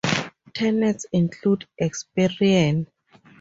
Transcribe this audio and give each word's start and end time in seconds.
Tenants 0.55 1.05
include 1.13 1.67
Experian. 1.79 2.87